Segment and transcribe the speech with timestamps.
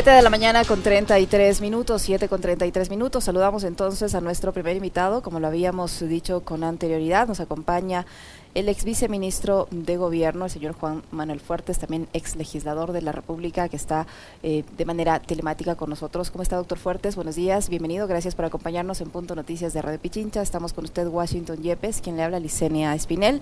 [0.00, 3.24] 7 de la mañana con 33 minutos, 7 con 33 minutos.
[3.24, 7.28] Saludamos entonces a nuestro primer invitado, como lo habíamos dicho con anterioridad.
[7.28, 8.06] Nos acompaña
[8.54, 13.12] el ex viceministro de Gobierno, el señor Juan Manuel Fuertes, también ex legislador de la
[13.12, 14.08] República, que está
[14.42, 16.30] eh, de manera telemática con nosotros.
[16.30, 17.14] ¿Cómo está, doctor Fuertes?
[17.14, 18.08] Buenos días, bienvenido.
[18.08, 20.42] Gracias por acompañarnos en Punto Noticias de Radio Pichincha.
[20.42, 23.40] Estamos con usted, Washington Yepes, quien le habla, Licenia Espinel.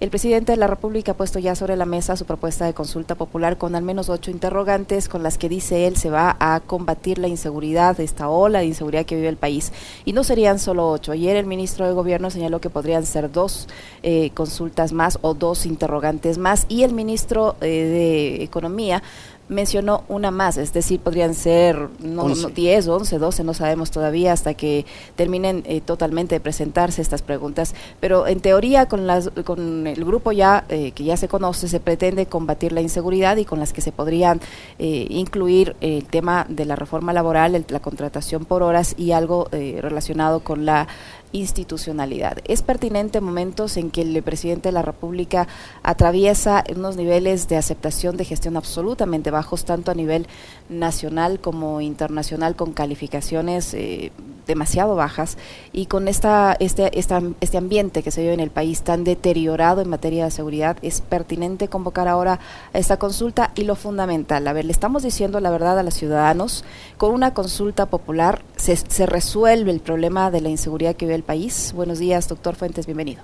[0.00, 3.14] El presidente de la República ha puesto ya sobre la mesa su propuesta de consulta
[3.14, 7.18] popular con al menos ocho interrogantes con las que dice él se va a combatir
[7.18, 9.72] la inseguridad, esta ola de inseguridad que vive el país.
[10.04, 11.12] Y no serían solo ocho.
[11.12, 13.68] Ayer el ministro de Gobierno señaló que podrían ser dos
[14.02, 16.64] eh, consultas más o dos interrogantes más.
[16.70, 19.02] Y el ministro eh, de Economía
[19.50, 24.52] mencionó una más, es decir, podrían ser no, 10, 11, 12, no sabemos todavía hasta
[24.52, 24.84] que
[25.16, 30.32] terminen eh, totalmente de presentarse estas preguntas, pero en teoría con, las, con el grupo
[30.32, 33.80] ya eh, que ya se conoce se pretende combatir la inseguridad y con las que
[33.80, 34.40] se podrían
[34.78, 40.66] incluir el tema de la reforma laboral, la contratación por horas y algo relacionado con
[40.66, 40.88] la
[41.32, 42.38] institucionalidad.
[42.44, 45.48] Es pertinente momentos en que el presidente de la República
[45.82, 50.26] atraviesa unos niveles de aceptación de gestión absolutamente bajos, tanto a nivel
[50.68, 54.12] nacional como internacional, con calificaciones eh,
[54.48, 55.38] demasiado bajas
[55.72, 59.80] y con esta, este, esta, este ambiente que se vive en el país tan deteriorado
[59.80, 62.40] en materia de seguridad, es pertinente convocar ahora
[62.72, 65.94] a esta consulta y lo fundamental, a ver, le estamos diciendo la verdad a los
[65.94, 66.64] ciudadanos,
[66.96, 71.22] con una consulta popular se, se resuelve el problema de la inseguridad que vive el
[71.22, 71.72] país.
[71.76, 73.22] Buenos días, doctor Fuentes, bienvenido.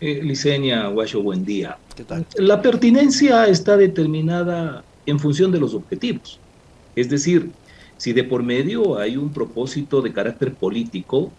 [0.00, 1.78] Eh, Licenia Guayo, buen día.
[1.94, 2.26] ¿Qué tal?
[2.36, 6.38] La pertinencia está determinada en función de los objetivos.
[6.94, 7.50] Es decir,
[7.96, 11.32] si de por medio hay un propósito de carácter político,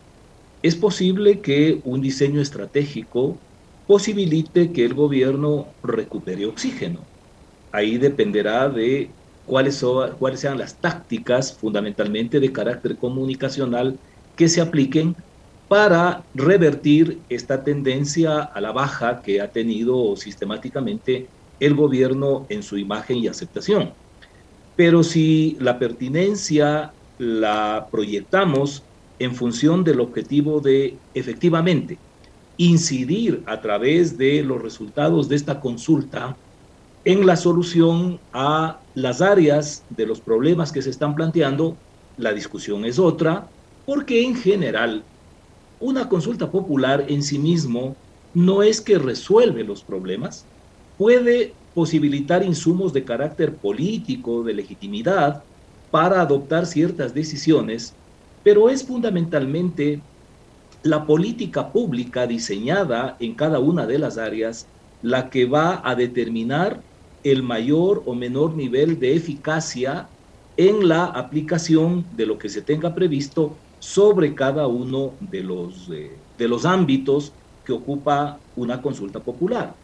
[0.62, 3.38] es posible que un diseño estratégico
[3.86, 7.06] posibilite que el gobierno recupere oxígeno.
[7.72, 9.12] Ahí dependerá de
[9.46, 9.84] cuáles,
[10.36, 14.00] sean las tácticas fundamentalmente de carácter comunicacional
[14.36, 15.16] que se apliquen
[15.68, 22.78] para revertir esta tendencia a la baja que ha tenido sistemáticamente el gobierno en su
[22.78, 23.96] imagen y aceptación.
[24.78, 28.88] Pero si la pertinencia la proyectamos
[29.20, 32.00] en función del objetivo de efectivamente
[32.58, 36.40] incidir a través de los resultados de esta consulta
[37.04, 41.80] en la solución a las áreas de los problemas que se están planteando,
[42.16, 43.52] la discusión es otra,
[43.84, 45.08] porque en general
[45.80, 47.98] una consulta popular en sí mismo
[48.34, 50.50] no es que resuelve los problemas,
[50.98, 55.44] puede posibilitar insumos de carácter político, de legitimidad,
[55.92, 57.94] para adoptar ciertas decisiones,
[58.42, 60.02] pero es fundamentalmente
[60.82, 64.72] la política pública diseñada en cada una de las áreas
[65.04, 66.82] la que va a determinar
[67.22, 70.10] el mayor o menor nivel de eficacia
[70.58, 76.24] en la aplicación de lo que se tenga previsto sobre cada uno de los, eh,
[76.36, 79.78] de los ámbitos que ocupa una consulta popular.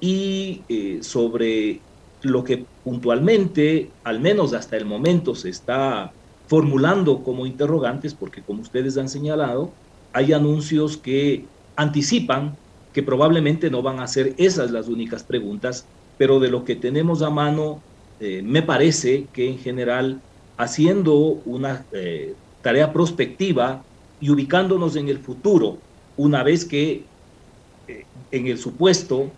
[0.00, 1.80] Y eh, sobre
[2.22, 6.12] lo que puntualmente, al menos hasta el momento, se está
[6.46, 9.72] formulando como interrogantes, porque como ustedes han señalado,
[10.12, 12.58] hay anuncios que anticipan
[12.92, 15.86] que probablemente no van a ser esas las únicas preguntas,
[16.16, 17.80] pero de lo que tenemos a mano,
[18.18, 20.20] eh, me parece que en general,
[20.56, 21.86] haciendo una
[22.60, 23.82] tarea prospectiva
[24.18, 25.78] y ubicándonos en el futuro,
[26.16, 27.10] una vez que
[27.86, 29.32] eh, en el supuesto eh,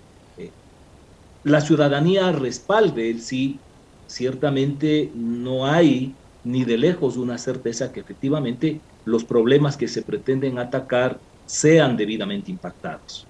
[1.45, 3.59] la ciudadanía respalde el sí,
[4.07, 6.15] ciertamente no hay
[6.45, 12.51] ni de lejos una certeza que efectivamente los problemas que se pretenden atacar sean debidamente
[12.51, 13.27] impactados.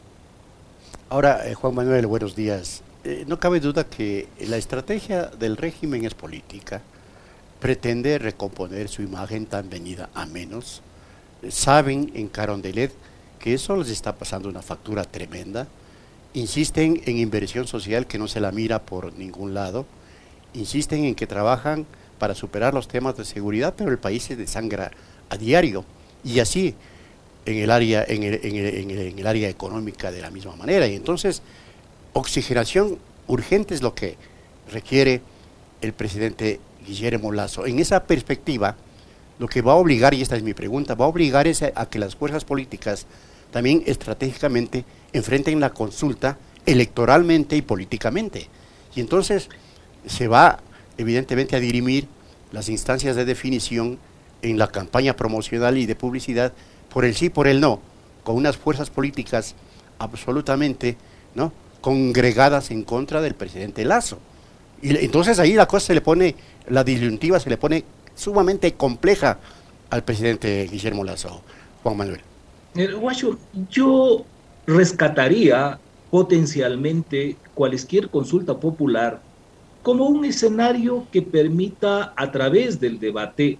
[1.08, 2.82] Ahora, eh, Juan Manuel, buenos días.
[3.26, 6.82] no cabe duda que la estrategia del régimen es política
[7.62, 10.82] pretende recomponer su imagen tan venida a menos.
[11.48, 12.92] Saben en Carondelet
[13.38, 15.68] que eso les está pasando una factura tremenda.
[16.34, 19.86] Insisten en inversión social que no se la mira por ningún lado.
[20.54, 21.86] Insisten en que trabajan
[22.18, 24.90] para superar los temas de seguridad, pero el país se desangra
[25.28, 25.84] a diario.
[26.24, 26.74] Y así
[27.44, 30.86] en el área, en el, en el área económica de la misma manera.
[30.86, 31.42] Y entonces,
[32.12, 34.16] oxigenación urgente es lo que
[34.70, 35.20] requiere
[35.80, 37.66] el presidente Guillermo Lazo.
[37.66, 38.76] En esa perspectiva,
[39.38, 41.98] lo que va a obligar, y esta es mi pregunta, va a obligar a, que
[41.98, 43.06] las fuerzas políticas
[43.50, 48.48] también estratégicamente enfrenten la consulta electoralmente y políticamente.
[48.94, 49.48] Y entonces
[50.06, 50.60] se va
[50.98, 52.08] evidentemente a dirimir
[52.52, 53.98] las instancias de definición
[54.42, 56.52] en la campaña promocional y de publicidad
[56.92, 57.80] por el sí, por el no,
[58.22, 59.54] con unas fuerzas políticas
[59.98, 60.96] absolutamente
[61.34, 61.52] ¿no?
[61.80, 64.18] congregadas en contra del presidente Lazo.
[64.82, 66.34] Y entonces ahí la cosa se le pone,
[66.68, 69.38] la disyuntiva se le pone sumamente compleja
[69.90, 71.42] al presidente Guillermo Lazo,
[71.82, 72.20] Juan Manuel.
[72.74, 72.88] Eh,
[73.70, 74.24] yo
[74.66, 75.78] rescataría
[76.10, 79.20] potencialmente cualquier consulta popular
[79.82, 83.58] como un escenario que permita a través del debate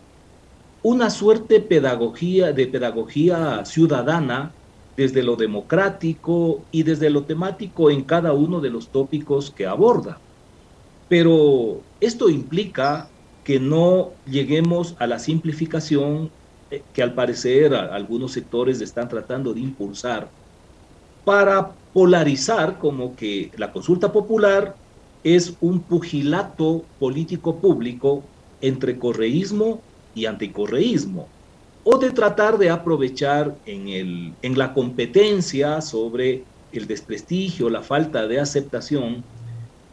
[0.83, 4.53] una suerte pedagogía, de pedagogía ciudadana
[4.97, 10.19] desde lo democrático y desde lo temático en cada uno de los tópicos que aborda.
[11.09, 13.09] Pero esto implica
[13.45, 16.31] que no lleguemos a la simplificación
[16.71, 20.31] eh, que al parecer algunos sectores están tratando de impulsar
[21.25, 24.75] para polarizar como que la consulta popular
[25.25, 28.23] es un pugilato político público
[28.61, 29.81] entre correísmo
[30.15, 31.29] y anticorreísmo,
[31.85, 38.27] o de tratar de aprovechar en, el, en la competencia sobre el desprestigio, la falta
[38.27, 39.23] de aceptación,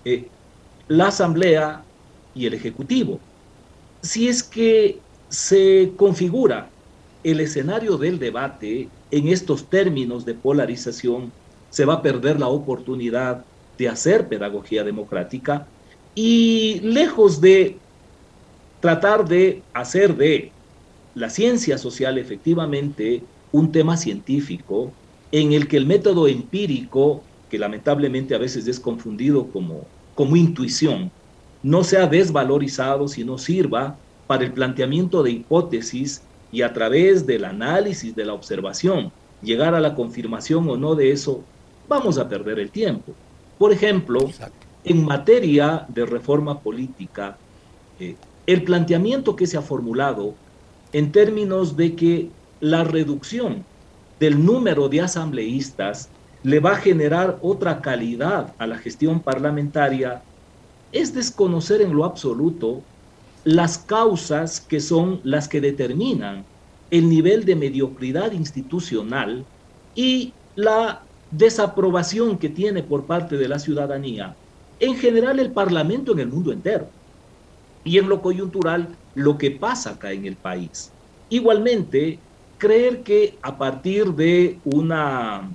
[0.05, 0.27] eh,
[0.87, 1.83] la Asamblea
[2.33, 3.19] y el Ejecutivo.
[4.01, 4.99] Si es que
[5.29, 6.69] se configura
[7.23, 11.31] el escenario del debate en estos términos de polarización,
[11.69, 13.45] se va a perder la oportunidad
[13.77, 15.67] de hacer pedagogía democrática
[16.15, 17.77] y lejos de
[18.79, 20.51] tratar de hacer de
[21.15, 24.91] la ciencia social efectivamente un tema científico
[25.31, 31.11] en el que el método empírico, que lamentablemente a veces es confundido como, como intuición,
[31.61, 33.97] no sea desvalorizado, sino sirva
[34.27, 39.11] para el planteamiento de hipótesis y a través del análisis de la observación
[39.41, 41.43] llegar a la confirmación o no de eso,
[41.87, 43.13] vamos a perder el tiempo.
[43.57, 44.19] Por ejemplo,
[44.83, 47.37] en materia de reforma política,
[47.99, 48.15] eh,
[48.47, 50.33] el planteamiento que se ha formulado
[50.91, 52.29] en términos de que
[52.59, 53.63] la reducción
[54.19, 56.09] del número de asambleístas
[56.43, 60.21] le va a generar otra calidad a la gestión parlamentaria
[60.91, 62.81] es desconocer en lo absoluto
[63.43, 66.43] las causas que son las que determinan
[66.91, 69.45] el nivel de mediocridad institucional
[69.95, 74.35] y la desaprobación que tiene por parte de la ciudadanía,
[74.79, 76.89] en general el Parlamento en el mundo entero,
[77.83, 80.91] y en lo coyuntural lo que pasa acá en el país.
[81.29, 82.19] Igualmente,
[82.57, 85.49] creer que a partir de una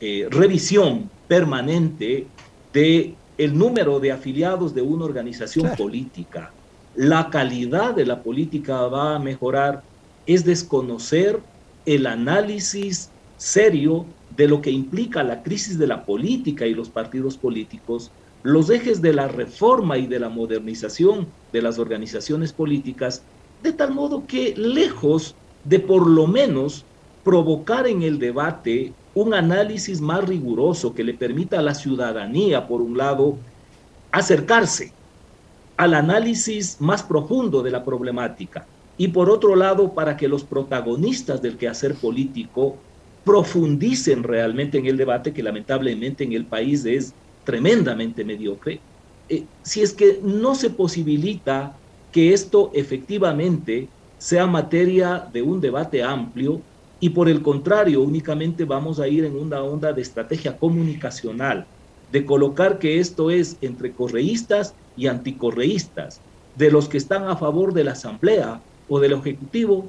[0.00, 2.26] eh, revisión permanente
[2.72, 6.52] de el número de afiliados de una organización política,
[6.96, 9.84] la calidad de la política va a mejorar,
[10.24, 11.44] es desconocer
[11.84, 17.36] el análisis serio de lo que implica la crisis de la política y los partidos
[17.36, 23.26] políticos, los ejes de la reforma y de la modernización de las organizaciones políticas,
[23.60, 26.88] de tal modo que lejos de por lo menos
[27.22, 32.80] provocar en el debate un análisis más riguroso que le permita a la ciudadanía, por
[32.80, 33.44] un lado,
[34.12, 34.95] acercarse
[35.76, 38.66] al análisis más profundo de la problemática.
[38.96, 42.76] Y por otro lado, para que los protagonistas del quehacer político
[43.24, 47.12] profundicen realmente en el debate que lamentablemente en el país es
[47.44, 48.80] tremendamente mediocre,
[49.28, 51.80] eh, si es que no se posibilita
[52.10, 56.62] que esto efectivamente sea materia de un debate amplio
[56.98, 61.68] y por el contrario únicamente vamos a ir en una onda de estrategia comunicacional,
[62.08, 66.20] de colocar que esto es entre correístas y anticorreístas,
[66.56, 69.88] de los que están a favor de la Asamblea o del Ejecutivo,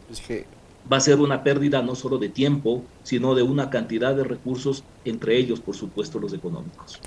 [0.92, 4.84] va a ser una pérdida no solo de tiempo, sino de una cantidad de recursos,
[5.06, 7.00] entre ellos, por supuesto, los económicos.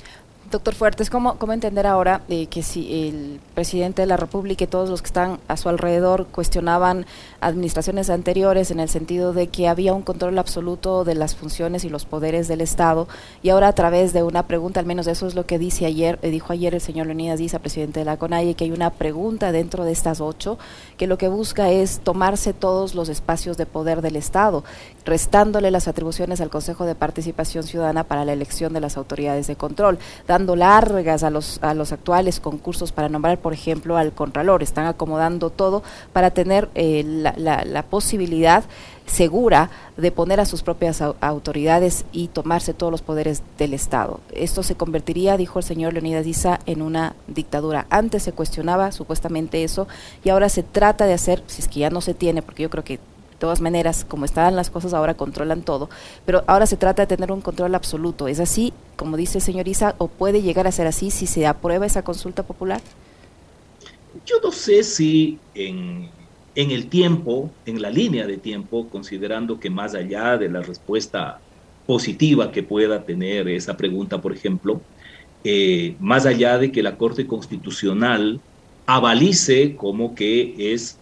[0.51, 4.91] Doctor Fuertes, ¿cómo, entender ahora eh, que si el presidente de la República y todos
[4.91, 7.07] los que están a su alrededor cuestionaban
[7.41, 11.89] administraciones anteriores en el sentido de que había un control absoluto de las funciones y
[11.89, 13.07] los poderes del Estado
[13.45, 16.19] y ahora a través de una pregunta, al menos eso es lo que dice ayer,
[16.23, 19.53] eh, dijo ayer el señor Leonidas Diza, presidente de la CONAIE, que hay una pregunta
[19.53, 20.59] dentro de estas ocho
[20.99, 24.65] que lo que busca es tomarse todos los espacios de poder del Estado,
[25.05, 29.55] restándole las atribuciones al Consejo de Participación Ciudadana para la elección de las autoridades de
[29.55, 30.01] control,
[30.57, 34.63] largas a los, a los actuales concursos para nombrar, por ejemplo, al Contralor.
[34.63, 35.83] Están acomodando todo
[36.13, 38.65] para tener eh, la, la, posibilidad
[39.07, 44.21] segura de poner a sus propias autoridades y tomarse todos los poderes del Estado.
[44.33, 47.87] Esto se convertiría, dijo el señor Leonidas Diza, en una dictadura.
[47.91, 49.89] Antes se cuestionaba supuestamente eso
[50.25, 52.71] y ahora se trata de hacer, si es que ya no se tiene, porque yo
[52.71, 53.01] creo que
[53.41, 55.91] todas maneras, como estaban las cosas ahora controlan todo,
[56.25, 58.29] pero ahora se trata de tener un control absoluto.
[58.29, 61.47] ¿Es así, como dice el señor Isa, o puede llegar a ser así si se
[61.47, 62.81] aprueba esa consulta popular?
[64.25, 66.11] Yo no sé si en,
[66.55, 71.41] en el tiempo, en la línea de tiempo, considerando que más allá de la respuesta
[71.87, 74.81] positiva que pueda tener esa pregunta, por ejemplo,
[75.43, 78.41] eh, más allá de que la Corte Constitucional
[78.87, 81.01] avalice como que es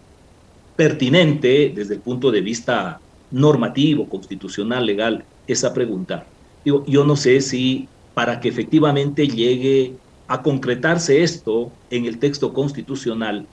[0.79, 6.25] pertinente desde el punto de vista normativo, constitucional, legal, esa pregunta.
[6.63, 9.95] Digo, yo no sé si para que efectivamente llegue
[10.29, 13.45] a concretarse esto en el texto constitucional,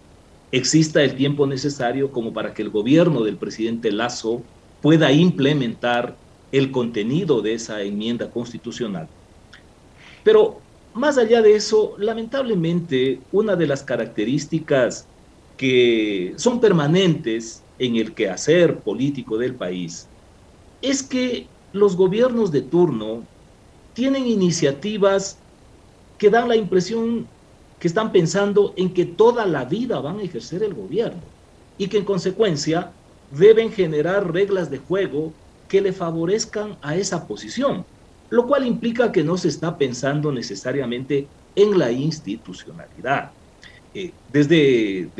[0.52, 4.42] exista el tiempo necesario como para que el gobierno del presidente Lazo
[4.80, 6.14] pueda implementar
[6.52, 9.08] el contenido de esa enmienda constitucional.
[10.22, 10.60] Pero
[10.94, 15.08] más allá de eso, lamentablemente, una de las características
[15.56, 20.12] que son permanentes en el quehacer político del país
[20.80, 23.30] es que los gobiernos de turno
[23.92, 25.44] tienen iniciativas
[26.18, 27.32] que dan la impresión
[27.78, 31.34] que están pensando en que toda la vida van a ejercer el gobierno
[31.76, 32.96] y que en consecuencia
[33.28, 37.86] deben generar reglas de juego que le favorezcan a esa posición,
[38.30, 43.34] lo cual implica que no se está pensando necesariamente en la institucionalidad.
[43.98, 45.10] Eh, desde,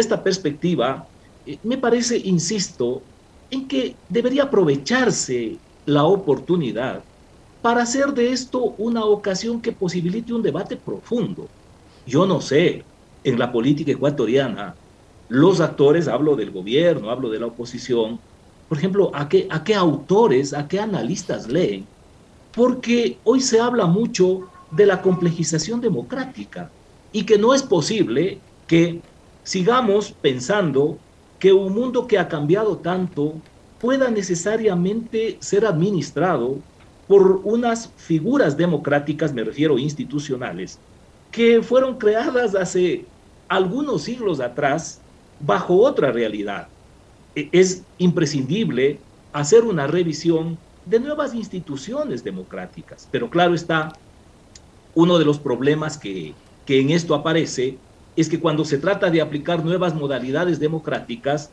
[0.00, 1.08] esta perspectiva,
[1.46, 3.00] eh, me parece, insisto,
[3.48, 7.04] en que debería aprovecharse la oportunidad
[7.60, 11.46] para hacer de esto una ocasión que posibilite un debate profundo.
[12.04, 12.82] Yo no sé,
[13.22, 14.74] en la política ecuatoriana,
[15.28, 18.20] los actores, hablo del gobierno, hablo de la oposición,
[18.66, 21.86] por ejemplo, ¿a qué, a qué autores, a qué analistas leen?
[22.52, 26.72] Porque hoy se habla mucho de la complejización democrática
[27.14, 29.00] y que no es posible que
[29.44, 30.98] sigamos pensando
[31.38, 33.34] que un mundo que ha cambiado tanto
[33.80, 36.56] pueda necesariamente ser administrado
[37.06, 40.80] por unas figuras democráticas, me refiero institucionales,
[41.30, 43.04] que fueron creadas hace
[43.46, 45.00] algunos siglos atrás
[45.38, 46.66] bajo otra realidad.
[47.36, 48.98] E, es imprescindible
[49.32, 53.92] hacer una revisión de nuevas instituciones democráticas, pero claro está,
[54.96, 56.34] uno de los problemas que,
[56.66, 57.78] que en esto aparece
[58.16, 61.50] es que cuando se trata de aplicar nuevas modalidades democráticas,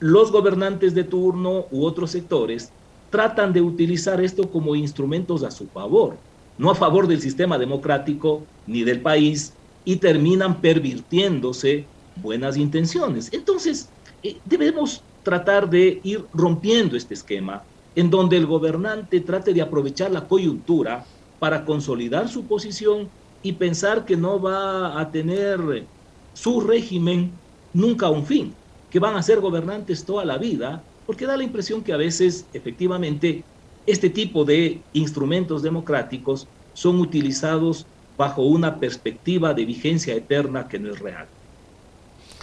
[0.00, 2.70] los gobernantes de turno u otros sectores
[3.10, 6.16] tratan de utilizar esto como instrumentos a su favor,
[6.58, 9.52] no a favor del sistema democrático ni del país,
[9.84, 13.32] y terminan pervirtiéndose buenas intenciones.
[13.32, 13.88] Entonces,
[14.22, 17.62] eh, debemos tratar de ir rompiendo este esquema
[17.94, 21.04] en donde el gobernante trate de aprovechar la coyuntura
[21.38, 23.08] para consolidar su posición
[23.46, 25.86] y pensar que no va a tener
[26.34, 27.30] su régimen
[27.72, 28.52] nunca un fin,
[28.90, 32.44] que van a ser gobernantes toda la vida, porque da la impresión que a veces
[32.52, 33.44] efectivamente
[33.86, 37.86] este tipo de instrumentos democráticos son utilizados
[38.18, 41.26] bajo una perspectiva de vigencia eterna que no es real.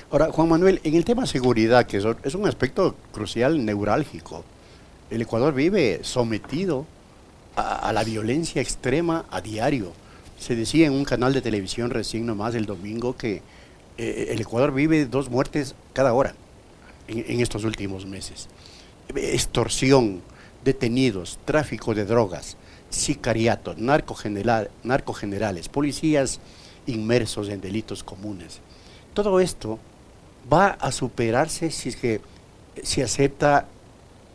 [0.09, 4.45] Ahora, Juan Manuel, en el tema seguridad, que es un aspecto crucial, neurálgico,
[5.09, 6.85] el Ecuador vive sometido
[7.57, 9.91] a, a la violencia extrema a diario
[10.43, 13.41] se decía en un canal de televisión recién nomás el domingo que
[13.97, 16.35] eh, el Ecuador vive dos muertes cada hora
[17.07, 18.49] en, estos últimos meses.
[19.15, 20.21] Extorsión,
[20.63, 22.57] detenidos, tráfico de drogas,
[22.89, 26.41] sicariato, narcogenerales, policías
[26.87, 28.59] inmersos en delitos comunes.
[29.13, 29.79] Todo esto
[30.51, 32.19] va a superarse si es que
[32.83, 33.67] se acepta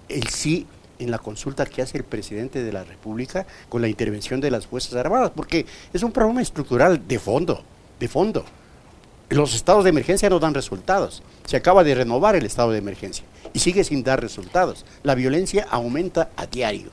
[0.08, 0.66] el sí
[0.98, 4.66] en la consulta que hace el presidente de la República con la intervención de las
[4.66, 7.62] Fuerzas Armadas, porque es un problema estructural de fondo,
[7.98, 8.44] de fondo.
[9.30, 11.22] Los estados de emergencia no dan resultados.
[11.44, 14.86] Se acaba de renovar el estado de emergencia y sigue sin dar resultados.
[15.02, 16.90] La violencia aumenta a diario.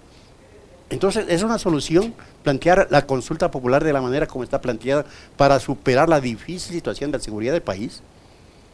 [0.89, 5.59] Entonces, es una solución plantear la consulta popular de la manera como está planteada para
[5.59, 8.01] superar la difícil situación de la seguridad del país.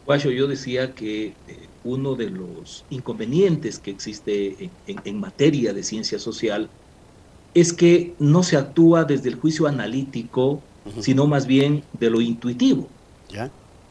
[0.06, 1.34] Guacho, yo decía que eh,
[1.84, 6.68] uno de los inconvenientes que existe en, materia de ciencia social
[7.54, 10.62] es que no se actúa desde el juicio analítico,
[11.00, 12.88] sino más bien de lo intuitivo.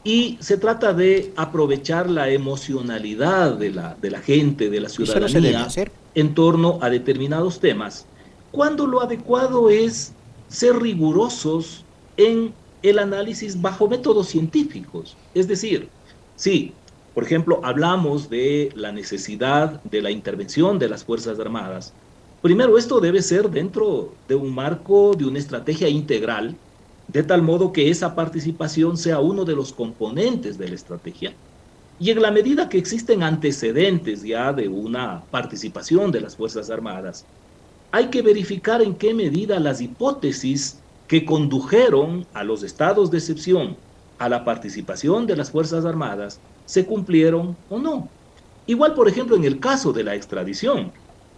[0.04, 5.68] Y se trata de aprovechar la emocionalidad de la, de la gente, de la ciudadanía,
[6.14, 8.06] en torno a determinados temas,
[8.50, 10.12] cuando lo adecuado es
[10.48, 11.84] ser rigurosos
[12.16, 12.52] en
[12.82, 15.16] el análisis bajo métodos científicos.
[15.34, 15.88] Es decir,
[16.42, 16.74] Sí,
[17.14, 21.94] por ejemplo, hablamos de la necesidad de la intervención de las Fuerzas Armadas.
[22.40, 26.56] Primero, esto debe ser dentro de un marco de una estrategia integral,
[27.06, 31.32] de tal modo que esa participación sea uno de los componentes de la estrategia.
[32.00, 37.24] Y en la medida que existen antecedentes ya de una participación de las Fuerzas Armadas,
[37.92, 43.76] hay que verificar en qué medida las hipótesis que condujeron a los estados de excepción
[44.22, 48.08] a la participación de las Fuerzas Armadas se cumplieron o no.
[48.66, 50.92] Igual, por ejemplo, en el caso de la extradición.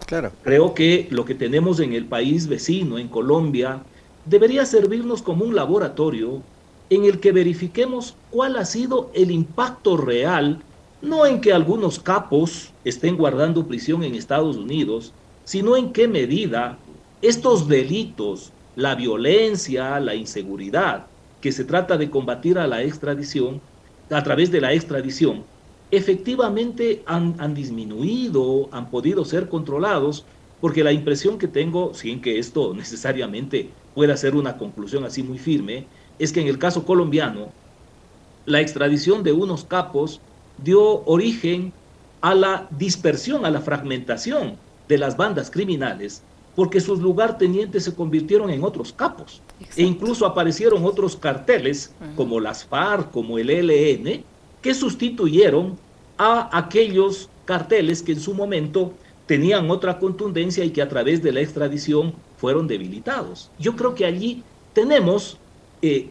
[0.07, 0.33] Claro.
[0.43, 3.81] Creo que lo que tenemos en el país vecino, en Colombia,
[4.27, 6.43] debería servirnos como un laboratorio
[6.91, 10.61] en el que verifiquemos cuál ha sido el impacto real,
[11.01, 15.15] no en que algunos capos estén guardando prisión en Estados Unidos,
[15.45, 16.77] sino en qué medida
[17.23, 21.07] estos delitos, la violencia, la inseguridad,
[21.45, 23.61] que se trata de combatir a la extradición,
[24.09, 25.45] a través de la extradición,
[25.91, 30.25] efectivamente han, han disminuido, han podido ser controlados,
[30.63, 35.37] porque la impresión que tengo, sin que esto necesariamente pueda ser una conclusión así muy
[35.37, 35.87] firme,
[36.19, 37.53] es que en el caso colombiano,
[38.47, 40.23] la extradición de unos capos
[40.57, 41.75] dio origen
[42.23, 44.57] a la dispersión, a la fragmentación
[44.89, 46.23] de las bandas criminales,
[46.55, 49.43] porque sus lugartenientes se convirtieron en otros capos.
[49.77, 54.25] E incluso aparecieron otros carteles, como las FARC, como el ELN,
[54.63, 55.77] que sustituyeron
[56.17, 58.93] a aquellos carteles que en su momento
[59.27, 63.51] tenían otra contundencia y que a través de la extradición fueron debilitados.
[63.59, 64.43] Yo creo que allí
[64.73, 65.39] tenemos
[65.83, 66.11] eh,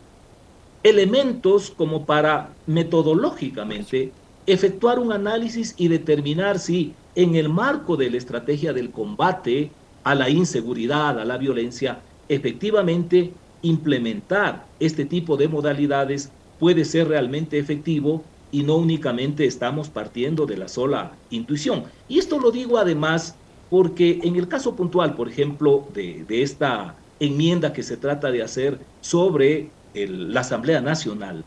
[0.84, 4.12] elementos como para metodológicamente
[4.46, 9.72] efectuar un análisis y determinar si en el marco de la estrategia del combate
[10.04, 17.58] a la inseguridad, a la violencia, efectivamente implementar este tipo de modalidades puede ser realmente
[17.58, 21.86] efectivo y no únicamente estamos partiendo de la sola intuición.
[22.08, 23.36] Y esto lo digo además
[23.70, 28.80] porque en el caso puntual, por ejemplo, de, esta enmienda que se trata de hacer
[29.02, 31.44] sobre la Asamblea Nacional,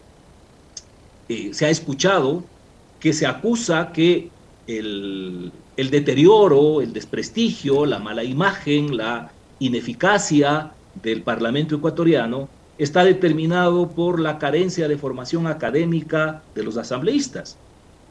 [1.28, 2.42] eh, se ha escuchado
[2.98, 4.30] que se acusa que
[4.66, 13.94] el, el deterioro, el desprestigio, la mala imagen, la ineficacia del Parlamento ecuatoriano está determinado
[13.94, 17.60] por la carencia de formación académica de los asambleístas.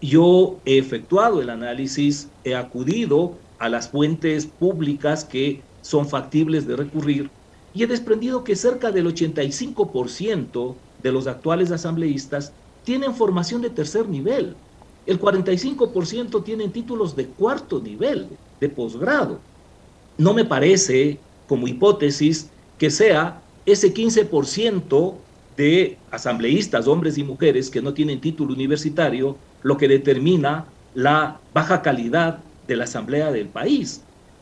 [0.02, 6.76] Yo he efectuado el análisis, he acudido a las fuentes públicas que son factibles de
[6.76, 7.32] recurrir
[7.74, 14.08] y he desprendido que cerca del 85% de los actuales asambleístas tienen formación de tercer
[14.08, 14.58] nivel.
[15.06, 18.28] El 45% tienen títulos de cuarto nivel,
[18.60, 19.40] de posgrado.
[20.18, 25.14] No me parece, como hipótesis, que sea ese 15%
[25.58, 31.82] de asambleístas, hombres y mujeres, que no tienen título universitario, lo que determina la baja
[31.82, 34.02] calidad de la asamblea del país.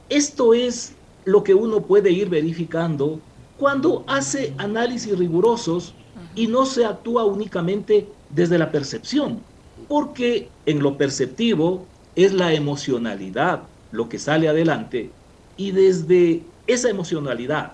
[0.09, 0.93] Esto es
[1.25, 3.19] lo que uno puede ir verificando
[3.57, 5.93] cuando hace análisis rigurosos
[6.35, 9.41] y no se actúa únicamente desde la percepción,
[9.87, 15.11] porque en lo perceptivo es la emocionalidad lo que sale adelante
[15.55, 17.73] y desde esa emocionalidad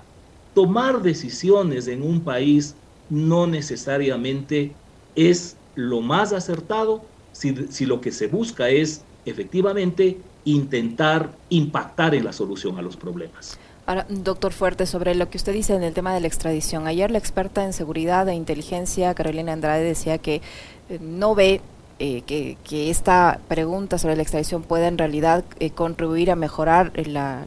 [0.53, 2.75] tomar decisiones en un país
[3.09, 4.73] no necesariamente
[5.15, 12.25] es lo más acertado si, si, lo que se busca es efectivamente intentar impactar en
[12.25, 13.57] la solución a los problemas.
[13.85, 16.85] Ahora, doctor Fuerte, sobre lo que usted dice en el tema de la extradición.
[16.85, 20.41] Ayer la experta en seguridad e inteligencia, Carolina Andrade, decía que
[20.89, 21.61] eh, no ve
[22.01, 27.05] eh, que, esta pregunta sobre la extradición pueda en realidad eh, contribuir a mejorar eh,
[27.05, 27.43] la,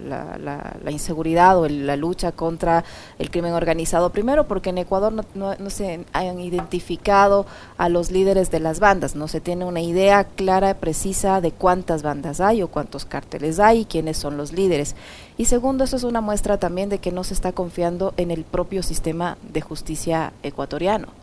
[0.91, 2.85] inseguridad o la lucha contra
[3.19, 4.11] el crimen organizado.
[4.11, 7.47] Primero, porque en Ecuador no, no, se han identificado
[7.79, 11.53] a los líderes de las bandas, no se tiene una idea clara, y precisa de
[11.53, 14.97] cuántas bandas hay o cuántos cárteles hay y quiénes son los líderes.
[15.39, 18.45] Y segundo, eso es una muestra también de que no se está confiando en el
[18.45, 21.22] propio sistema de justicia ecuatoriano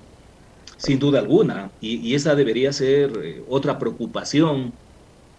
[0.80, 4.72] sin duda alguna, y, esa debería ser eh, otra preocupación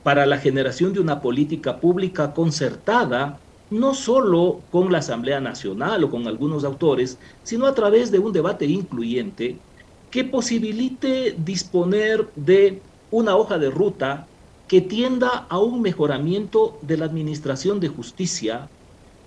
[0.03, 6.11] para la generación de una política pública concertada, no solo con la Asamblea Nacional o
[6.11, 9.57] con algunos autores, sino a través de un debate incluyente
[10.11, 14.27] que posibilite disponer de una hoja de ruta
[14.69, 18.69] que tienda a un mejoramiento de la administración de justicia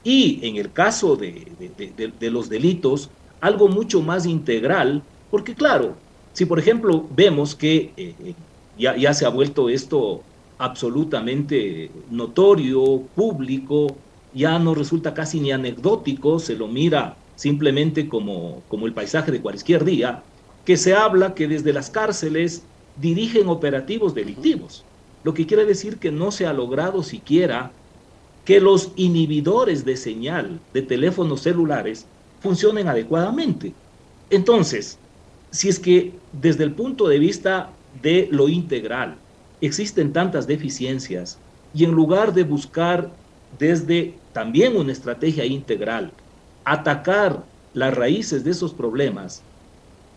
[0.03, 1.51] y, en el caso de,
[2.19, 3.09] de los delitos,
[3.41, 6.02] algo mucho más integral, porque claro,
[6.33, 8.35] si por ejemplo vemos que eh, eh,
[8.77, 10.21] ya, ya se ha vuelto esto
[10.57, 13.95] absolutamente notorio, público,
[14.33, 19.41] ya no resulta casi ni anecdótico, se lo mira simplemente como, como el paisaje de
[19.41, 20.23] cualquier día,
[20.65, 22.63] que se habla que desde las cárceles
[22.97, 24.83] dirigen operativos delictivos,
[25.23, 27.71] lo que quiere decir que no se ha logrado siquiera
[28.45, 32.05] que los inhibidores de señal de teléfonos celulares
[32.41, 33.73] funcionen adecuadamente.
[34.29, 34.99] Entonces,
[35.53, 37.69] si es que desde el punto de vista
[38.01, 39.15] de lo integral
[39.61, 41.37] existen tantas deficiencias
[41.75, 43.11] y en lugar de buscar
[43.59, 46.11] desde también una estrategia integral,
[46.65, 49.43] atacar las raíces de esos problemas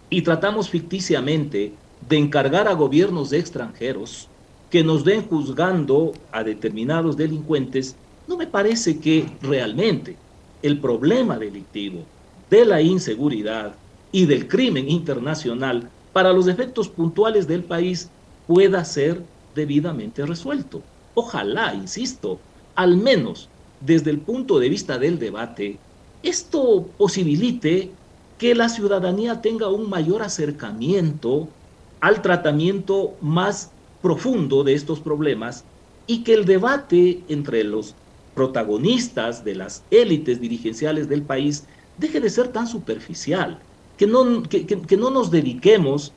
[0.09, 4.31] y tratamos ficticiamente de encargar a gobiernos extranjeros
[4.71, 7.95] que nos den juzgando a determinados delincuentes,
[8.27, 10.17] no me parece que realmente
[10.63, 12.09] el problema delictivo
[12.49, 13.77] de la inseguridad
[14.13, 18.15] y del crimen internacional para los efectos puntuales del país
[18.47, 20.89] pueda ser debidamente resuelto.
[21.15, 25.83] Ojalá, insisto, al menos desde el punto de vista del debate,
[26.23, 27.99] esto posibilite
[28.39, 31.57] que la ciudadanía tenga un mayor acercamiento
[32.01, 35.67] al tratamiento más profundo de estos problemas
[36.07, 37.97] y que el debate entre los
[38.35, 41.67] protagonistas de las élites dirigenciales del país
[41.97, 43.66] deje de ser tan superficial,
[43.97, 46.13] que no, que, no nos dediquemos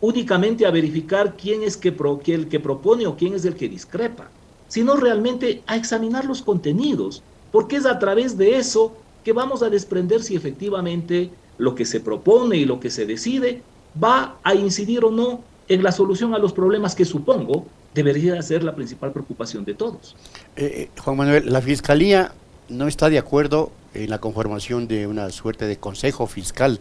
[0.00, 1.94] únicamente a verificar quién es que
[2.26, 4.28] el que propone o quién es el que discrepa,
[4.68, 8.92] sino realmente a examinar los contenidos, porque es a través de eso
[9.24, 13.62] que vamos a desprender si efectivamente lo que se propone y lo que se decide
[14.02, 18.64] va a incidir o no en la solución a los problemas que supongo debería ser
[18.64, 20.16] la principal preocupación de todos.
[20.56, 22.32] Eh, eh, Juan Manuel, la Fiscalía
[22.68, 26.80] no está de acuerdo en la conformación de una suerte de consejo fiscal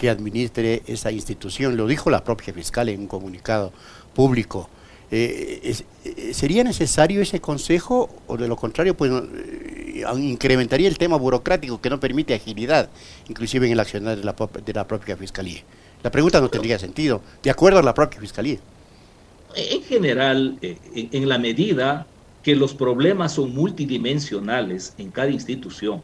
[0.00, 1.76] que administre esa institución.
[1.76, 3.70] Lo dijo la propia fiscal en un comunicado
[4.14, 4.70] público.
[5.10, 5.74] Eh,
[6.32, 9.12] ¿Sería necesario ese consejo o de lo contrario, pues
[10.16, 12.88] incrementaría el tema burocrático que no permite agilidad,
[13.28, 15.60] inclusive en el accionar de la, de propia fiscalía?
[16.02, 18.58] La pregunta no tendría sentido, de acuerdo a la propia fiscalía.
[19.54, 22.06] En general, eh, en la medida
[22.42, 26.00] que los problemas son multidimensionales en cada institución,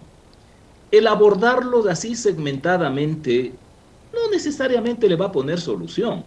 [0.91, 3.55] el abordarlos así segmentadamente
[4.17, 6.25] no necesariamente le va a poner solución.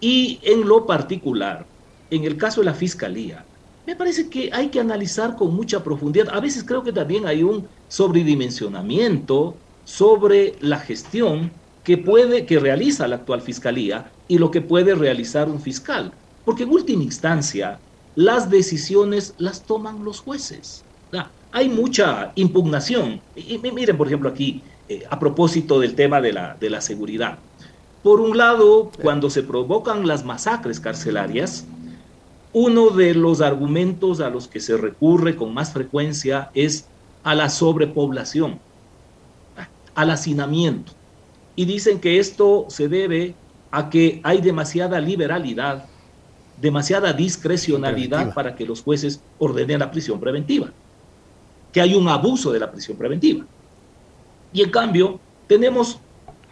[0.00, 1.66] Y en lo particular,
[2.10, 3.44] en el caso de la fiscalía,
[3.86, 6.28] me parece que hay que analizar con mucha profundidad.
[6.32, 11.50] A veces creo que también hay un sobredimensionamiento sobre la gestión
[11.82, 16.12] que puede, que realiza la actual fiscalía y lo que puede realizar un fiscal.
[16.44, 17.80] Porque en última instancia,
[18.14, 20.84] las decisiones las toman los jueces.
[21.54, 23.20] Hay mucha impugnación.
[23.36, 27.38] Y, miren, por ejemplo, aquí, eh, a propósito del tema de la, de la seguridad.
[28.02, 31.64] Por un lado, cuando se provocan las masacres carcelarias,
[32.52, 36.86] uno de los argumentos a los que se recurre con más frecuencia es
[37.24, 38.58] a la sobrepoblación,
[39.94, 40.92] al hacinamiento.
[41.56, 43.34] Y dicen que esto se debe
[43.70, 45.86] a que hay demasiada liberalidad,
[46.60, 50.70] demasiada discrecionalidad para que los jueces ordenen la prisión preventiva,
[51.72, 53.46] que hay un abuso de la prisión preventiva.
[54.52, 55.98] Y en cambio, tenemos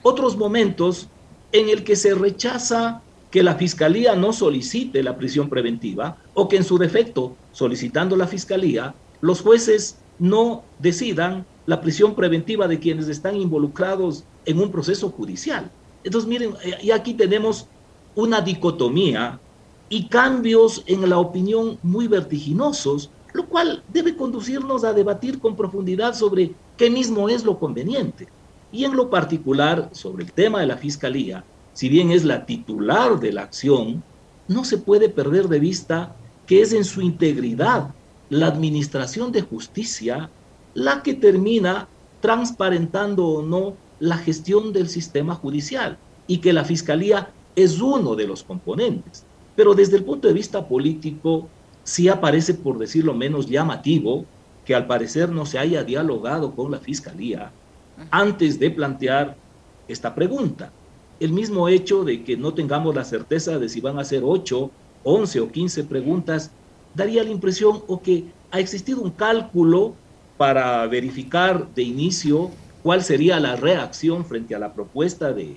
[0.03, 1.09] otros momentos
[1.53, 6.57] en el que se rechaza que la fiscalía no solicite la prisión preventiva o que
[6.57, 13.09] en su defecto, solicitando la fiscalía, los jueces no decidan la prisión preventiva de quienes
[13.09, 15.71] están involucrados en un proceso judicial.
[16.03, 17.67] Entonces, miren, eh, y aquí tenemos
[18.15, 19.39] una dicotomía
[19.89, 26.14] y cambios en la opinión muy vertiginosos, lo cual debe conducirnos a debatir con profundidad
[26.14, 28.29] sobre qué mismo es lo conveniente.
[28.73, 33.19] Y en lo particular, sobre el tema de la fiscalía, si bien es la titular
[33.21, 34.03] de la acción,
[34.49, 36.16] no se puede perder de vista
[36.47, 37.95] que es en su integridad
[38.29, 40.31] la administración de justicia
[40.75, 41.88] la que termina
[42.21, 48.27] transparentando o no la gestión del sistema judicial y que la fiscalía es uno de
[48.27, 49.25] los componentes.
[49.57, 51.49] Pero desde el punto de vista político,
[51.85, 54.25] sí aparece, por decirlo menos, llamativo
[54.64, 57.51] que al parecer no se haya dialogado con la fiscalía
[58.11, 59.37] antes de plantear
[59.88, 60.73] esta pregunta.
[61.19, 64.71] El mismo hecho de que no tengamos la certeza de si van a ser 8,
[65.05, 66.51] 11 o 15 preguntas
[66.95, 69.95] daría la impresión o que ha existido un cálculo
[70.37, 72.51] para verificar de inicio
[72.83, 75.57] cuál sería la reacción frente a la propuesta de,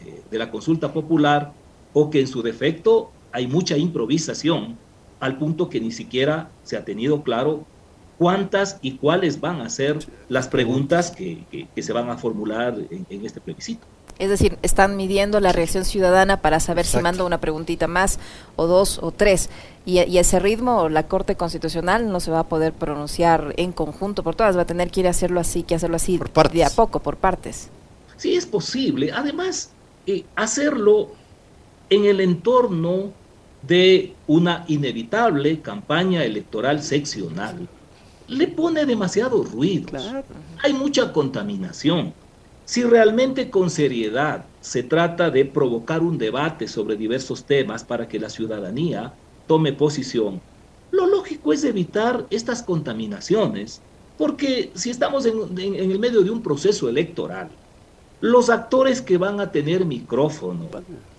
[0.00, 1.52] eh, de la consulta popular
[1.92, 4.78] o que en su defecto hay mucha improvisación
[5.22, 7.64] al punto que ni siquiera se ha tenido claro
[8.18, 13.40] cuántas y cuáles van a ser las preguntas que, se van a formular en este
[13.40, 13.86] plebiscito.
[14.18, 18.18] Es decir, están midiendo la reacción ciudadana para saber si mando una preguntita más
[18.56, 19.48] o dos o tres.
[19.84, 24.22] Y, y, ese ritmo, la Corte Constitucional no se va a poder pronunciar en conjunto
[24.22, 26.20] por todas, va a tener que ir a hacerlo así, que hacerlo así
[26.52, 27.70] de a poco, por partes.
[28.16, 29.10] Sí, es posible.
[29.12, 29.70] Además,
[30.06, 31.10] eh, hacerlo
[31.90, 33.12] en el entorno
[33.62, 37.68] de una inevitable campaña electoral seccional
[38.28, 39.98] le pone demasiado ruido.
[40.62, 42.14] Hay mucha contaminación.
[42.64, 48.20] Si realmente con seriedad se trata de provocar un debate sobre diversos temas para que
[48.20, 49.12] la ciudadanía
[49.46, 50.40] tome posición,
[50.90, 53.82] lo lógico es evitar estas contaminaciones,
[54.16, 57.50] porque si estamos en, el medio de un proceso electoral,
[58.20, 60.68] los actores que van a tener micrófono,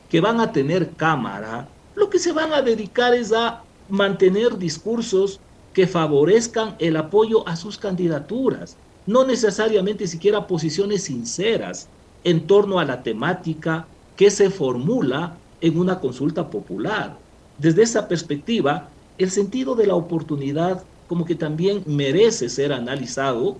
[0.10, 5.40] que van a tener cámara, lo que se van a dedicar es a mantener discursos
[5.74, 11.88] que favorezcan el apoyo a sus candidaturas no necesariamente siquiera posiciones sinceras
[12.24, 17.18] en torno a la temática que se formula en una consulta popular.
[17.58, 23.58] Desde esa perspectiva, el sentido de la oportunidad como que también merece ser analizado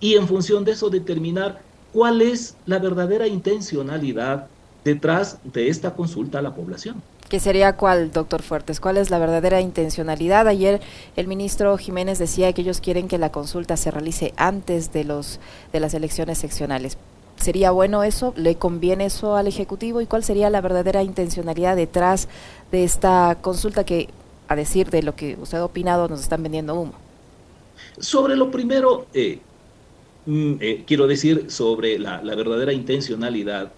[0.00, 1.60] y en función de eso determinar
[1.92, 4.48] cuál es la verdadera intencionalidad
[4.82, 7.02] detrás de esta consulta a la población.
[7.30, 8.80] ¿Qué sería cuál, doctor Fuertes?
[8.80, 10.48] ¿Cuál es la verdadera intencionalidad?
[10.48, 10.80] Ayer
[11.14, 15.38] el ministro Jiménez decía que ellos quieren que la consulta se realice antes de, los,
[15.72, 16.98] de las elecciones seccionales.
[17.36, 18.34] ¿Sería bueno eso?
[18.36, 20.00] ¿Le conviene eso al Ejecutivo?
[20.00, 22.26] ¿Y cuál sería la verdadera intencionalidad detrás
[22.72, 24.08] de esta consulta que,
[24.48, 26.94] a decir de lo que usted ha opinado, nos están vendiendo humo?
[28.00, 29.38] Sobre lo primero, eh,
[30.26, 33.70] mm, eh, quiero decir sobre la verdadera intencionalidad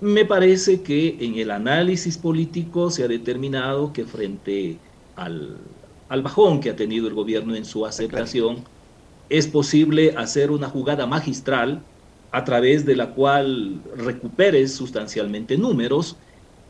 [0.00, 4.78] me parece que en el análisis político se ha determinado que frente
[5.14, 5.58] al,
[6.22, 8.64] bajón que ha tenido el gobierno en su aceptación,
[9.28, 11.86] es posible hacer una jugada magistral
[12.32, 16.16] a través de la cual recuperes sustancialmente números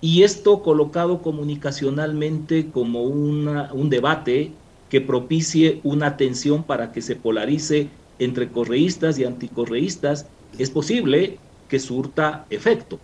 [0.00, 4.52] y esto colocado comunicacionalmente como un debate
[4.88, 10.26] que propicie una tensión para que se polarice entre correístas y anticorreístas,
[10.58, 11.38] es posible
[11.68, 12.98] que surta efecto.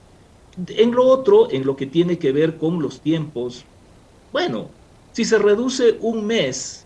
[0.68, 3.64] En lo otro, en lo que tiene que ver con los tiempos,
[4.32, 4.68] bueno,
[5.12, 6.84] si se reduce un mes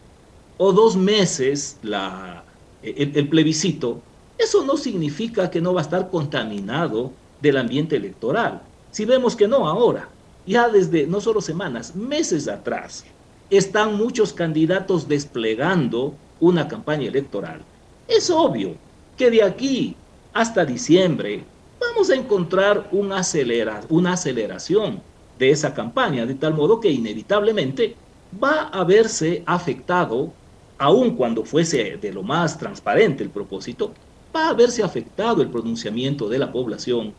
[0.59, 2.45] o dos meses la,
[2.83, 4.01] el, plebiscito,
[4.39, 8.63] eso no significa que no va a estar contaminado del ambiente electoral.
[8.91, 10.09] Si vemos que no ahora,
[10.47, 13.05] ya desde no solo semanas, meses atrás,
[13.51, 17.63] están muchos candidatos desplegando una campaña electoral.
[18.09, 18.75] Es obvio
[19.17, 19.97] que de aquí
[20.33, 21.45] hasta diciembre
[21.91, 25.03] vamos a encontrar una, acelera, una aceleración
[25.39, 27.97] de esa campaña, de tal modo que inevitablemente
[28.43, 30.33] va a verse afectado,
[30.79, 33.93] aun cuando fuese de lo más transparente el propósito,
[34.35, 37.13] va a verse afectado el pronunciamiento de la población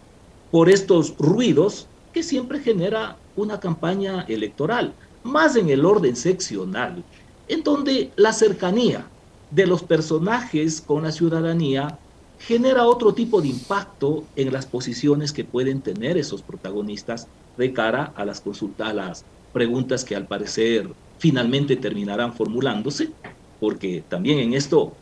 [0.51, 7.03] por estos ruidos que siempre genera una campaña electoral, más en el orden seccional,
[7.47, 9.05] en donde la cercanía
[9.49, 11.99] de los personajes con la ciudadanía
[12.47, 17.27] genera otro tipo de impacto en las posiciones que pueden tener esos protagonistas
[17.57, 23.11] de cara a las consultas, a las preguntas que al parecer finalmente terminarán formulándose,
[23.59, 24.93] porque también en esto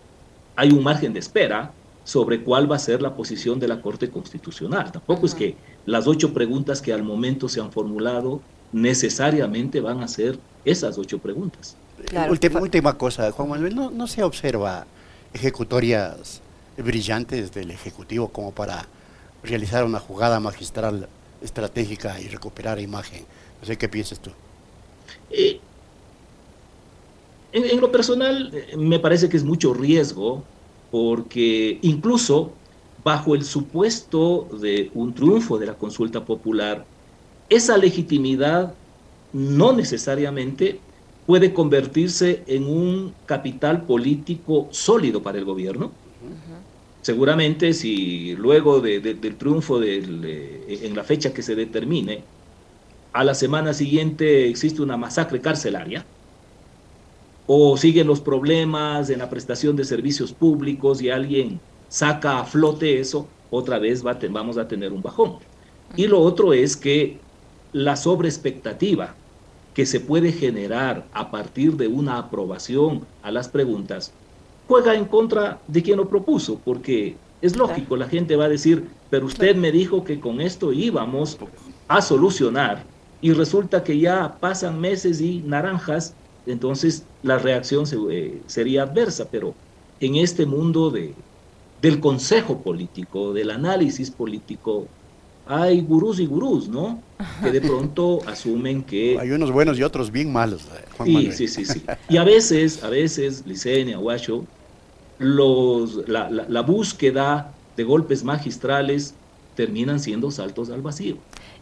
[0.56, 1.72] hay un margen de espera
[2.04, 4.92] sobre cuál va a ser la posición de la Corte Constitucional.
[4.92, 10.08] Tampoco es que las ocho preguntas que al momento se han formulado necesariamente van a
[10.08, 11.78] ser esas ocho preguntas.
[12.30, 14.88] Última, última cosa, Juan Manuel, no, no se observa
[15.34, 16.42] ejecutorias
[16.84, 18.88] brillantes del Ejecutivo como para
[19.44, 21.08] realizar una jugada magistral
[21.42, 23.26] estratégica y recuperar imagen.
[23.62, 24.32] No sé qué piensas tú.
[25.32, 25.60] Eh,
[27.52, 30.44] en, lo personal, eh, me parece que es mucho riesgo
[30.92, 32.52] porque incluso
[33.04, 36.86] bajo el supuesto de un triunfo de la consulta popular,
[37.50, 38.74] esa legitimidad
[39.32, 40.80] no necesariamente
[41.26, 45.92] puede convertirse en un capital político sólido para el gobierno
[47.02, 52.30] seguramente si luego del triunfo en la fecha que se determine,
[53.14, 56.12] a la semana siguiente existe una masacre carcelaria,
[57.46, 63.00] o siguen los problemas en la prestación de servicios públicos y alguien saca a flote
[63.00, 65.40] eso, otra vez vamos a tener un bajón.
[65.96, 67.26] Y lo otro es que
[67.72, 69.22] la sobreexpectativa
[69.74, 74.20] que se puede generar a partir de una aprobación a las preguntas
[74.70, 78.86] juega en contra de quien lo propuso, porque es lógico, la gente va a decir,
[79.10, 81.40] pero usted me dijo que con esto íbamos
[81.88, 82.84] a solucionar
[83.20, 86.14] y resulta que ya pasan meses y naranjas,
[86.46, 89.56] entonces la reacción eh, sería adversa, pero
[90.00, 91.16] en este mundo de,
[91.82, 94.86] del consejo político, del análisis político,
[95.48, 97.02] hay gurús y gurús, ¿no?
[97.42, 99.18] Que de pronto asumen que...
[99.20, 100.62] Hay unos buenos y otros bien malos.
[100.66, 101.82] Eh, Juan sí, sí, sí, sí.
[102.08, 104.46] Y a veces, a veces, Licenia, Guacho,
[105.20, 109.14] los, la, la, búsqueda de golpes magistrales
[109.56, 111.18] terminan siendo saltos al vacío.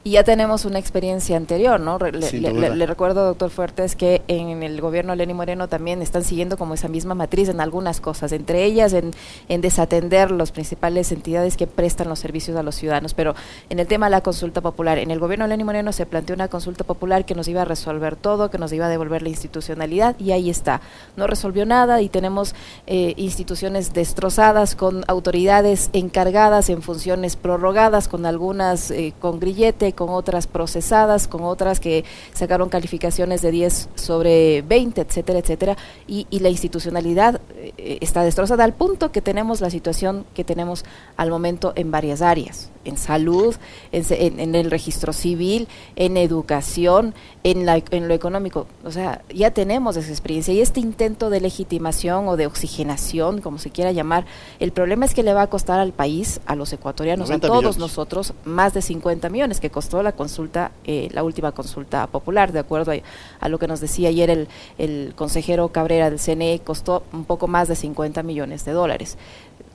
[0.08, 2.00] Y ya tenemos una experiencia anterior, ¿no?
[2.00, 6.76] Le, recuerdo, doctor Fuertes, que en el gobierno de Lenny Moreno también están siguiendo como
[6.76, 9.12] esa misma matriz en algunas cosas, entre ellas en,
[9.50, 13.14] en desatender las principales entidades que prestan los servicios a los ciudadanos.
[13.14, 13.36] Pero
[13.70, 16.36] en el tema de la consulta popular, en el gobierno de Lenny Moreno se planteó
[16.36, 19.28] una consulta popular que nos iba a resolver todo, que nos iba a devolver la
[19.28, 20.80] institucionalidad, y ahí está.
[21.18, 28.26] No resolvió nada y tenemos eh, instituciones destrozadas con autoridades encargadas en funciones prorrogadas, con
[28.26, 34.62] algunas eh, con grillete, con otras procesadas, con otras que sacaron calificaciones de 10 sobre
[34.62, 40.26] 20, etcétera, etcétera, y, la institucionalidad eh, está destrozada al punto que tenemos la situación
[40.36, 40.86] que tenemos
[41.18, 43.56] al momento en varias áreas, en salud,
[43.92, 48.68] en, el registro civil, en educación, en, la, en lo económico.
[48.86, 53.58] O sea, ya tenemos esa experiencia y este intento de legitimación o de oxigenación, como
[53.58, 54.26] se quiera llamar,
[54.60, 57.78] el problema es que le va a costar al país, a los ecuatorianos, a todos
[57.80, 62.58] nosotros, más de 50 millones que costó la consulta, eh, la última consulta popular, de
[62.58, 62.94] acuerdo
[63.40, 64.48] a, lo que nos decía ayer el,
[64.80, 69.20] el consejero Cabrera del CNE, costó un poco más de 50 millones de dólares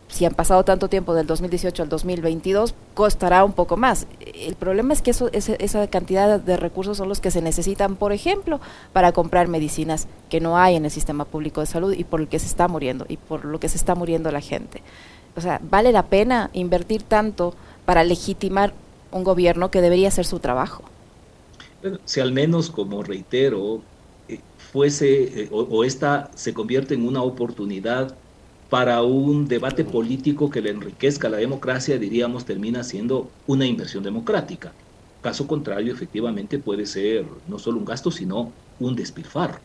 [0.09, 4.07] si han pasado tanto tiempo del 2018 al 2022, costará un poco más.
[4.35, 8.13] El problema es que eso, esa cantidad de recursos son los que se necesitan, por
[8.13, 8.61] ejemplo,
[8.93, 12.29] para comprar medicinas que no hay en el sistema público de salud y por el
[12.29, 14.83] que se está muriendo y por lo que se está muriendo la gente.
[15.35, 17.55] O sea, ¿vale la pena invertir tanto
[17.87, 18.75] para legitimar
[19.13, 20.83] un gobierno que debería hacer su trabajo?
[22.05, 23.83] Si al menos, como reitero,
[24.29, 24.41] eh,
[24.73, 28.17] fuese eh, o esta se convierte en una oportunidad
[28.73, 34.73] para un debate político que le enriquezca la democracia, diríamos, termina siendo una inversión democrática.
[35.21, 39.59] Caso contrario, efectivamente puede ser no solo un gasto, sino un despilfarro.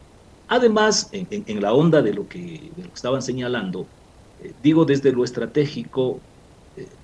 [0.49, 3.86] Además, en, la onda de lo que, estaban señalando,
[4.43, 6.19] eh, digo desde lo estratégico,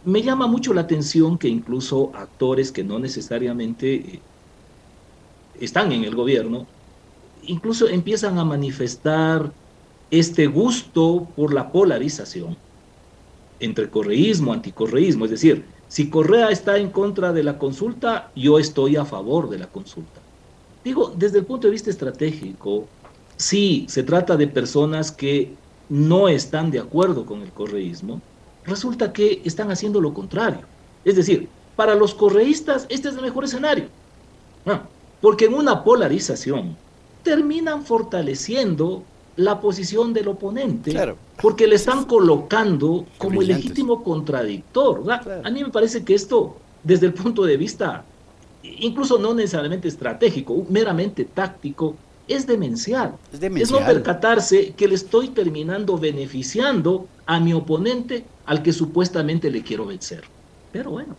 [0.05, 4.19] me llama mucho la atención que incluso actores que no necesariamente eh,
[5.59, 6.67] están en el gobierno,
[7.43, 9.51] incluso empiezan a manifestar
[10.12, 12.55] este gusto por la polarización
[13.59, 15.25] entre correísmo, anticorreísmo.
[15.25, 19.59] Es decir, si Correa está en contra de la consulta, yo estoy a favor de
[19.59, 20.21] la consulta.
[20.83, 22.88] Digo, desde el punto de vista estratégico,
[23.38, 25.53] si se trata de personas que
[25.89, 28.21] no están de acuerdo con el correísmo,
[28.65, 30.62] resulta que están haciendo lo contrario.
[31.06, 33.86] Es decir, para los correístas este es el mejor escenario.
[35.21, 36.76] porque en una polarización
[37.23, 39.04] terminan fortaleciendo
[39.36, 45.04] la posición del oponente, porque le están colocando como el legítimo contradictor.
[45.12, 48.04] A mí me parece que esto, desde el punto de vista,
[48.63, 51.95] incluso no necesariamente estratégico, meramente táctico,
[52.28, 53.15] es demencial.
[53.32, 53.80] Es, demencial.
[53.80, 59.62] es no percatarse que le estoy terminando beneficiando a mi oponente al que supuestamente le
[59.63, 60.23] quiero vencer.
[60.71, 61.15] Pero bueno.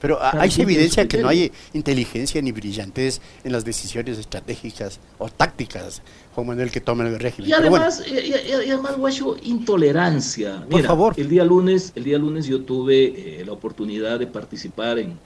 [0.00, 6.00] Pero hay evidencia que no hay inteligencia ni brillantez en las decisiones estratégicas o tácticas,
[6.34, 7.50] Juan Manuel, que toman el régimen.
[7.50, 10.64] Y además, y, además, Guacho, intolerancia.
[10.70, 11.14] Por favor.
[11.18, 15.18] El día lunes, el día lunes yo tuve eh, la oportunidad de participar en,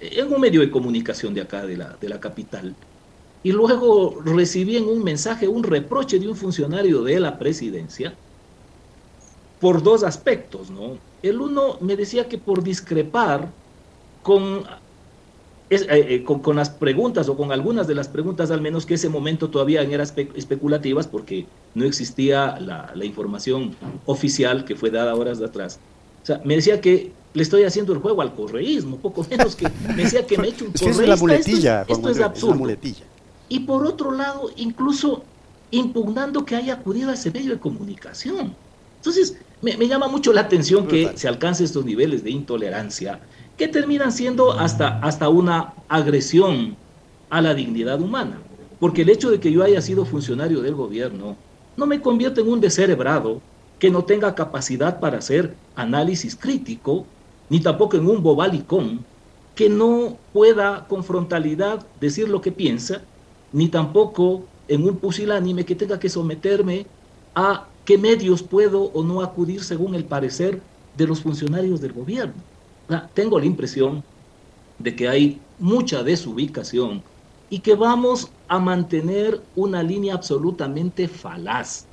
[0.00, 2.76] en un medio de comunicación de acá, de la, de la capital.
[3.42, 8.14] Y luego recibí en un mensaje un reproche de un funcionario de la presidencia
[9.60, 10.98] por dos aspectos, ¿no?
[11.22, 13.50] El uno me decía que por discrepar
[14.22, 14.64] con,
[15.68, 18.94] eh, eh, con, con, las preguntas o con algunas de las preguntas al menos que
[18.94, 25.14] ese momento todavía eran especulativas porque no existía la, la, información oficial que fue dada
[25.14, 25.78] horas de atrás.
[26.22, 29.68] O sea, me decía que le estoy haciendo el juego al correísmo, poco menos que
[29.88, 31.02] me decía que me he hecho un correísta.
[31.02, 32.56] Es la muletilla, esto, es, absurdo.
[32.56, 33.04] muletilla.
[33.48, 35.22] Y por otro lado, incluso
[35.70, 38.54] impugnando que haya acudido a ese medio de comunicación.
[38.96, 43.20] Entonces, me, me llama mucho la atención que se alcance estos niveles de intolerancia
[43.56, 46.76] que terminan siendo hasta, hasta una agresión
[47.28, 48.38] a la dignidad humana.
[48.78, 51.36] Porque el hecho de que yo haya sido funcionario del gobierno
[51.76, 53.42] no me convierte en un descerebrado
[53.78, 57.06] que no tenga capacidad para hacer análisis crítico,
[57.48, 59.04] ni tampoco en un bobalicón
[59.54, 63.02] que no pueda con frontalidad decir lo que piensa,
[63.52, 66.86] ni tampoco en un pusilánime que tenga que someterme
[67.34, 70.60] a qué medios puedo o no acudir según el parecer
[70.96, 72.34] de los funcionarios del gobierno
[73.14, 74.04] tengo la impresión
[74.78, 77.02] de que hay mucha desubicación
[77.48, 81.86] y que vamos a mantener una línea absolutamente falaz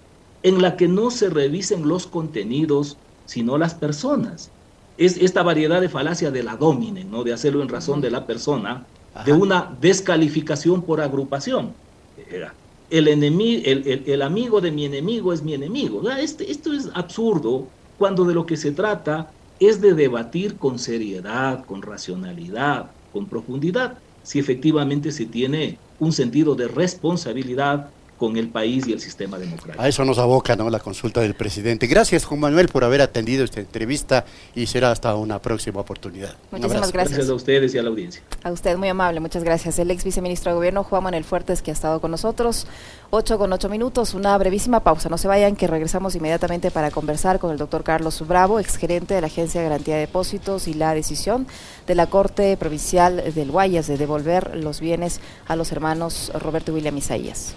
[0.43, 4.51] en la que no se revisen los contenidos, sino las personas.
[4.99, 7.23] Es esta variedad de falacia de la domine, ¿no?
[7.23, 8.85] de hacerlo en razón de la persona,
[9.25, 11.73] de una descalificación por agrupación.
[12.89, 16.09] El, enemigo, el, el, amigo de mi enemigo es mi enemigo.
[16.11, 21.65] Este, esto es absurdo cuando de lo que se trata es de debatir con seriedad,
[21.65, 28.87] con racionalidad, con profundidad, si efectivamente se tiene un sentido de responsabilidad con el país
[28.87, 29.81] y el sistema democrático.
[29.81, 30.69] A eso nos aboca ¿no?
[30.69, 31.87] la consulta del presidente.
[31.87, 36.35] Gracias, Juan Manuel, por haber atendido esta entrevista y será hasta una próxima oportunidad.
[36.51, 37.17] Muchísimas gracias.
[37.17, 38.21] Gracias a ustedes y a la audiencia.
[38.43, 39.77] A usted, muy amable, muchas gracias.
[39.79, 42.67] El ex viceministro de Gobierno, Juan Manuel Fuertes, que ha estado con nosotros.
[43.09, 45.09] Ocho con ocho minutos, una brevísima pausa.
[45.09, 49.21] No se vayan, que regresamos inmediatamente para conversar con el doctor Carlos Bravo, exgerente de
[49.21, 51.47] la Agencia de Garantía de Depósitos y la decisión
[51.85, 56.75] de la Corte Provincial del Guayas de devolver los bienes a los hermanos Roberto y
[56.75, 57.55] William Isaías.